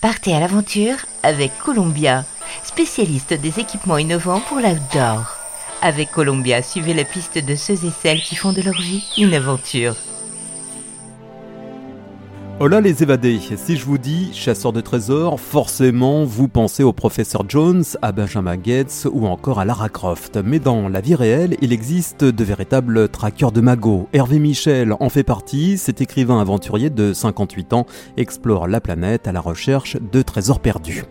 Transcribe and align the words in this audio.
Partez 0.00 0.32
à 0.32 0.38
l'aventure 0.38 0.94
avec 1.24 1.58
Columbia, 1.58 2.24
spécialiste 2.62 3.34
des 3.34 3.58
équipements 3.58 3.98
innovants 3.98 4.40
pour 4.40 4.58
l'outdoor. 4.58 5.36
Avec 5.82 6.12
Columbia, 6.12 6.62
suivez 6.62 6.94
la 6.94 7.02
piste 7.02 7.38
de 7.38 7.56
ceux 7.56 7.84
et 7.84 7.90
celles 8.00 8.22
qui 8.22 8.36
font 8.36 8.52
de 8.52 8.62
leur 8.62 8.80
vie 8.80 9.02
une 9.18 9.34
aventure. 9.34 9.96
Hola 12.60 12.80
les 12.80 13.04
évadés, 13.04 13.38
si 13.38 13.76
je 13.76 13.84
vous 13.84 13.98
dis 13.98 14.30
chasseur 14.32 14.72
de 14.72 14.80
trésors, 14.80 15.38
forcément 15.38 16.24
vous 16.24 16.48
pensez 16.48 16.82
au 16.82 16.92
professeur 16.92 17.44
Jones, 17.48 17.84
à 18.02 18.10
Benjamin 18.10 18.56
Gates 18.56 19.06
ou 19.12 19.28
encore 19.28 19.60
à 19.60 19.64
Lara 19.64 19.88
Croft. 19.88 20.40
Mais 20.44 20.58
dans 20.58 20.88
la 20.88 21.00
vie 21.00 21.14
réelle, 21.14 21.56
il 21.62 21.72
existe 21.72 22.24
de 22.24 22.44
véritables 22.44 23.10
traqueurs 23.10 23.52
de 23.52 23.60
magots. 23.60 24.08
Hervé 24.12 24.40
Michel 24.40 24.92
en 24.98 25.08
fait 25.08 25.22
partie, 25.22 25.78
cet 25.78 26.00
écrivain 26.00 26.40
aventurier 26.40 26.90
de 26.90 27.12
58 27.12 27.74
ans 27.74 27.86
explore 28.16 28.66
la 28.66 28.80
planète 28.80 29.28
à 29.28 29.32
la 29.32 29.40
recherche 29.40 29.96
de 29.96 30.20
trésors 30.22 30.58
perdus. 30.58 31.04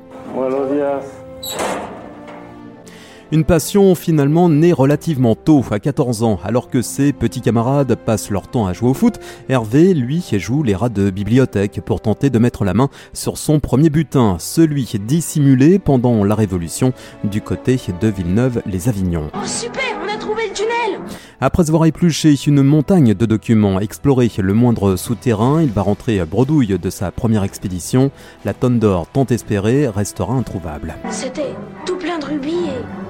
Une 3.34 3.44
passion 3.44 3.94
finalement 3.94 4.48
née 4.48 4.72
relativement 4.72 5.36
tôt, 5.36 5.62
à 5.70 5.80
14 5.80 6.24
ans, 6.24 6.40
alors 6.46 6.70
que 6.70 6.82
ses 6.82 7.12
petits 7.12 7.42
camarades 7.42 7.96
passent 7.96 8.30
leur 8.30 8.48
temps 8.48 8.68
à 8.68 8.72
jouer 8.72 8.90
au 8.90 8.94
foot, 8.94 9.20
Hervé, 9.50 9.94
lui, 9.94 10.24
joue 10.32 10.64
les 10.64 10.76
rats 10.76 10.88
de 10.88 11.10
bibliothèque 11.10 11.82
pour 11.84 12.00
tenter 12.00 12.30
de 12.30 12.40
mettre 12.40 12.64
la 12.64 12.74
main 12.74 12.88
sur 13.12 13.38
son 13.38 13.60
premier 13.60 13.90
butin, 13.90 14.38
celui 14.40 14.86
dissimulé 15.06 15.78
pendant 15.78 16.24
la 16.24 16.36
Révolution 16.36 16.94
du 17.26 17.42
côté 17.42 17.78
de 18.00 18.08
Villeneuve-les-Avignon. 18.08 19.30
Oh 19.34 19.46
super, 19.46 19.84
on 20.02 20.08
a 20.08 20.18
trouvé 20.18 20.48
le 20.48 20.54
tunnel 20.54 21.02
Après 21.42 21.68
avoir 21.68 21.86
épluché 21.86 22.34
une 22.48 22.64
montagne 22.64 23.14
de 23.14 23.26
documents, 23.26 23.82
exploré 23.82 24.32
le 24.38 24.54
moindre 24.54 24.96
souterrain, 24.96 25.62
il 25.62 25.70
va 25.70 25.82
rentrer 25.82 26.24
bredouille 26.24 26.80
de 26.80 26.90
sa 26.90 27.12
première 27.12 27.44
expédition. 27.44 28.10
La 28.46 28.54
tonne 28.54 28.80
d'or 28.80 29.06
tant 29.12 29.26
espérée 29.26 29.90
restera 29.90 30.34
introuvable. 30.34 30.96
C'était 31.10 31.56
tout 31.86 31.98
plein 31.98 32.20
de 32.20 32.26
rubis 32.26 32.52
et 32.52 33.07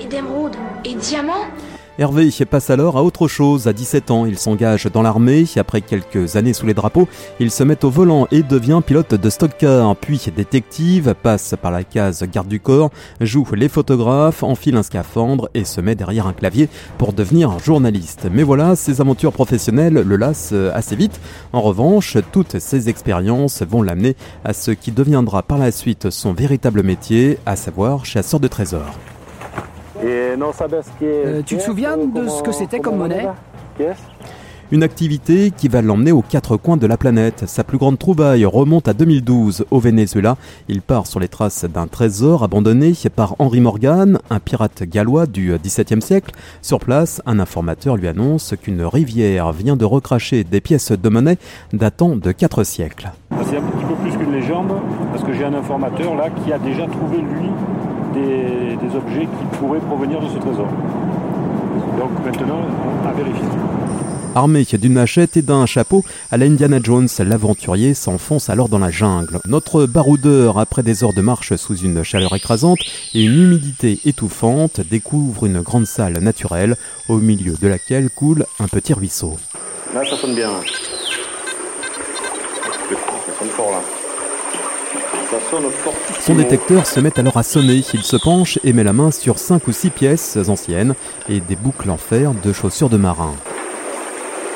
et 0.00 0.06
d'émeraudes 0.06 0.56
et 0.84 0.94
diamants 0.94 1.46
Hervé 2.00 2.30
passe 2.48 2.70
alors 2.70 2.96
à 2.96 3.02
autre 3.02 3.26
chose. 3.26 3.66
À 3.66 3.72
17 3.72 4.12
ans, 4.12 4.24
il 4.24 4.38
s'engage 4.38 4.84
dans 4.84 5.02
l'armée. 5.02 5.46
Après 5.56 5.80
quelques 5.80 6.36
années 6.36 6.52
sous 6.52 6.64
les 6.64 6.74
drapeaux, 6.74 7.08
il 7.40 7.50
se 7.50 7.64
met 7.64 7.84
au 7.84 7.90
volant 7.90 8.28
et 8.30 8.44
devient 8.44 8.80
pilote 8.86 9.16
de 9.16 9.30
stock-car, 9.30 9.96
puis 9.96 10.22
détective, 10.36 11.16
passe 11.20 11.56
par 11.60 11.72
la 11.72 11.82
case 11.82 12.22
garde 12.22 12.46
du 12.46 12.60
corps, 12.60 12.90
joue 13.20 13.44
les 13.52 13.68
photographes, 13.68 14.44
enfile 14.44 14.76
un 14.76 14.84
scaphandre 14.84 15.48
et 15.54 15.64
se 15.64 15.80
met 15.80 15.96
derrière 15.96 16.28
un 16.28 16.32
clavier 16.32 16.68
pour 16.98 17.12
devenir 17.12 17.58
journaliste. 17.58 18.28
Mais 18.30 18.44
voilà, 18.44 18.76
ses 18.76 19.00
aventures 19.00 19.32
professionnelles 19.32 19.94
le 19.94 20.16
lassent 20.16 20.54
assez 20.72 20.94
vite. 20.94 21.20
En 21.52 21.62
revanche, 21.62 22.16
toutes 22.30 22.60
ces 22.60 22.88
expériences 22.88 23.62
vont 23.62 23.82
l'amener 23.82 24.14
à 24.44 24.52
ce 24.52 24.70
qui 24.70 24.92
deviendra 24.92 25.42
par 25.42 25.58
la 25.58 25.72
suite 25.72 26.10
son 26.10 26.32
véritable 26.32 26.84
métier, 26.84 27.40
à 27.44 27.56
savoir 27.56 28.04
chasseur 28.04 28.38
de 28.38 28.46
trésors. 28.46 28.94
Euh, 30.04 31.42
tu 31.44 31.56
te 31.56 31.62
souviens 31.62 31.96
de 31.96 32.28
ce 32.28 32.42
que 32.42 32.52
c'était 32.52 32.80
comme 32.80 32.98
monnaie 32.98 33.26
une 34.70 34.82
activité 34.82 35.50
qui 35.50 35.68
va 35.68 35.80
l'emmener 35.80 36.12
aux 36.12 36.22
quatre 36.22 36.56
coins 36.56 36.76
de 36.76 36.86
la 36.86 36.96
planète. 36.96 37.44
Sa 37.46 37.64
plus 37.64 37.78
grande 37.78 37.98
trouvaille 37.98 38.44
remonte 38.44 38.86
à 38.86 38.92
2012 38.92 39.64
au 39.70 39.78
Venezuela. 39.78 40.36
Il 40.68 40.82
part 40.82 41.06
sur 41.06 41.20
les 41.20 41.28
traces 41.28 41.64
d'un 41.64 41.86
trésor 41.86 42.44
abandonné 42.44 42.92
par 43.14 43.36
Henry 43.38 43.60
Morgan, 43.60 44.18
un 44.28 44.40
pirate 44.40 44.82
gallois 44.82 45.26
du 45.26 45.54
XVIIe 45.56 46.02
siècle. 46.02 46.32
Sur 46.60 46.80
place, 46.80 47.22
un 47.24 47.38
informateur 47.38 47.96
lui 47.96 48.08
annonce 48.08 48.54
qu'une 48.60 48.82
rivière 48.82 49.52
vient 49.52 49.76
de 49.76 49.84
recracher 49.84 50.44
des 50.44 50.60
pièces 50.60 50.92
de 50.92 51.08
monnaie 51.08 51.38
datant 51.72 52.16
de 52.16 52.32
quatre 52.32 52.62
siècles. 52.62 53.10
C'est 53.30 53.56
un 53.56 53.62
petit 53.62 53.84
peu 53.86 53.94
plus 53.94 54.16
qu'une 54.18 54.32
légende 54.32 54.72
parce 55.12 55.24
que 55.24 55.32
j'ai 55.32 55.44
un 55.44 55.54
informateur 55.54 56.14
là 56.14 56.28
qui 56.44 56.52
a 56.52 56.58
déjà 56.58 56.86
trouvé 56.86 57.18
lui 57.18 57.48
des, 58.14 58.96
objets 58.96 59.26
qui 59.26 59.58
pourraient 59.58 59.80
provenir 59.80 60.20
de 60.20 60.28
ce 60.28 60.38
trésor. 60.38 60.68
Donc 61.98 62.10
maintenant, 62.24 62.62
à 63.06 63.12
vérifier. 63.12 63.44
Armé 64.34 64.64
d'une 64.64 64.92
machette 64.92 65.36
et 65.36 65.42
d'un 65.42 65.66
chapeau, 65.66 66.04
à 66.30 66.36
la 66.36 66.46
Indiana 66.46 66.78
Jones, 66.82 67.08
l'aventurier 67.18 67.94
s'enfonce 67.94 68.50
alors 68.50 68.68
dans 68.68 68.78
la 68.78 68.90
jungle. 68.90 69.40
Notre 69.46 69.86
baroudeur, 69.86 70.58
après 70.58 70.82
des 70.82 71.02
heures 71.02 71.12
de 71.12 71.22
marche 71.22 71.56
sous 71.56 71.76
une 71.76 72.04
chaleur 72.04 72.34
écrasante 72.34 72.78
et 73.14 73.24
une 73.24 73.42
humidité 73.42 73.98
étouffante, 74.04 74.80
découvre 74.80 75.46
une 75.46 75.60
grande 75.60 75.86
salle 75.86 76.18
naturelle 76.18 76.76
au 77.08 77.16
milieu 77.16 77.54
de 77.60 77.68
laquelle 77.68 78.10
coule 78.10 78.46
un 78.60 78.68
petit 78.68 78.94
ruisseau. 78.94 79.36
Là, 79.94 80.04
ça 80.08 80.16
sonne 80.16 80.34
bien. 80.34 80.50
Ça 82.90 83.38
sonne 83.38 83.48
fort 83.48 83.70
là. 83.72 84.07
Son 86.20 86.34
détecteur 86.34 86.86
se 86.86 87.00
met 87.00 87.18
alors 87.18 87.36
à 87.36 87.42
sonner. 87.42 87.82
Il 87.92 88.02
se 88.02 88.16
penche 88.16 88.58
et 88.64 88.72
met 88.72 88.84
la 88.84 88.92
main 88.92 89.10
sur 89.10 89.38
cinq 89.38 89.68
ou 89.68 89.72
six 89.72 89.90
pièces 89.90 90.38
anciennes 90.48 90.94
et 91.28 91.40
des 91.40 91.56
boucles 91.56 91.90
en 91.90 91.96
fer 91.96 92.32
de 92.32 92.52
chaussures 92.52 92.88
de 92.88 92.96
marin. 92.96 93.34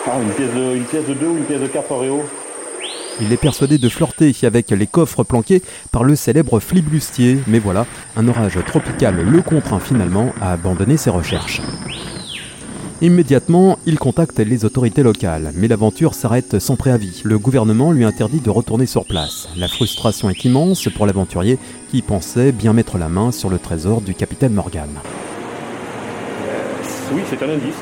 Ah, 0.06 0.18
une 0.20 0.30
pièce 0.30 0.54
de, 0.54 0.76
une 0.76 0.84
pièce 0.84 1.06
de 1.06 1.14
2 1.14 1.26
ou 1.26 1.36
une 1.36 1.44
pièce 1.44 1.60
de 1.60 1.66
4 1.66 1.92
Oreo 1.92 2.24
il 3.20 3.32
est 3.32 3.36
persuadé 3.36 3.78
de 3.78 3.88
flirter 3.88 4.34
avec 4.42 4.70
les 4.70 4.86
coffres 4.86 5.22
planqués 5.22 5.62
par 5.92 6.02
le 6.02 6.16
célèbre 6.16 6.60
flibustier, 6.60 7.38
mais 7.46 7.58
voilà, 7.58 7.86
un 8.16 8.26
orage 8.26 8.58
tropical 8.66 9.16
le 9.16 9.42
contraint 9.42 9.80
finalement 9.80 10.32
à 10.40 10.52
abandonner 10.52 10.96
ses 10.96 11.10
recherches. 11.10 11.60
Immédiatement, 13.02 13.80
il 13.84 13.98
contacte 13.98 14.38
les 14.38 14.64
autorités 14.64 15.02
locales, 15.02 15.50
mais 15.56 15.66
l'aventure 15.66 16.14
s'arrête 16.14 16.60
sans 16.60 16.76
préavis. 16.76 17.22
Le 17.24 17.36
gouvernement 17.36 17.90
lui 17.90 18.04
interdit 18.04 18.38
de 18.38 18.48
retourner 18.48 18.86
sur 18.86 19.04
place. 19.06 19.48
La 19.56 19.66
frustration 19.66 20.30
est 20.30 20.44
immense 20.44 20.88
pour 20.88 21.06
l'aventurier 21.06 21.58
qui 21.90 22.00
pensait 22.00 22.52
bien 22.52 22.72
mettre 22.72 22.98
la 22.98 23.08
main 23.08 23.32
sur 23.32 23.50
le 23.50 23.58
trésor 23.58 24.02
du 24.02 24.14
capitaine 24.14 24.52
Morgan. 24.52 24.88
oui, 27.12 27.22
c'est 27.28 27.42
un 27.42 27.48
indice. 27.48 27.74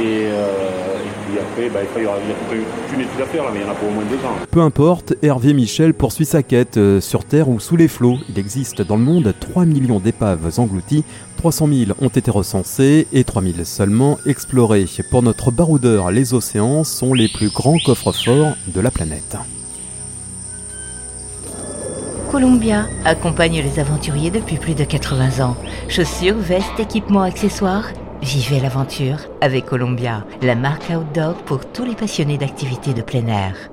Euh, 0.00 1.01
après, 1.38 1.68
bah, 1.68 1.80
il 1.96 2.02
y 2.02 2.06
aura 2.06 2.16
une 2.94 3.00
étude 3.00 3.20
à 3.20 3.26
faire, 3.26 3.44
là, 3.44 3.50
mais 3.52 3.60
il 3.60 3.66
y 3.66 3.68
en 3.68 3.72
a 3.72 3.74
pour 3.74 3.88
au 3.88 3.92
moins 3.92 4.04
deux 4.04 4.16
ans. 4.16 4.36
Peu 4.50 4.60
importe, 4.60 5.14
Hervé 5.22 5.54
Michel 5.54 5.94
poursuit 5.94 6.24
sa 6.24 6.42
quête 6.42 6.76
euh, 6.76 7.00
sur 7.00 7.24
Terre 7.24 7.48
ou 7.48 7.60
sous 7.60 7.76
les 7.76 7.88
flots. 7.88 8.18
Il 8.28 8.38
existe 8.38 8.82
dans 8.82 8.96
le 8.96 9.02
monde 9.02 9.34
3 9.38 9.64
millions 9.64 10.00
d'épaves 10.00 10.58
englouties, 10.58 11.04
300 11.38 11.68
000 11.86 11.92
ont 12.00 12.08
été 12.08 12.30
recensées 12.30 13.06
et 13.12 13.24
3 13.24 13.42
000 13.42 13.54
seulement 13.64 14.18
explorées. 14.26 14.86
Pour 15.10 15.22
notre 15.22 15.50
baroudeur, 15.50 16.10
les 16.10 16.34
océans 16.34 16.84
sont 16.84 17.14
les 17.14 17.28
plus 17.28 17.50
grands 17.50 17.78
coffres-forts 17.84 18.54
de 18.66 18.80
la 18.80 18.90
planète. 18.90 19.36
Columbia 22.30 22.86
accompagne 23.04 23.60
les 23.60 23.78
aventuriers 23.78 24.30
depuis 24.30 24.56
plus 24.56 24.74
de 24.74 24.84
80 24.84 25.44
ans. 25.44 25.56
Chaussures, 25.88 26.38
vestes, 26.38 26.80
équipements, 26.80 27.22
accessoires 27.22 27.90
Vivez 28.22 28.60
l'aventure 28.60 29.18
avec 29.40 29.66
Columbia, 29.66 30.24
la 30.42 30.54
marque 30.54 30.90
outdoor 30.90 31.34
pour 31.42 31.66
tous 31.72 31.84
les 31.84 31.96
passionnés 31.96 32.38
d'activités 32.38 32.94
de 32.94 33.02
plein 33.02 33.26
air. 33.26 33.71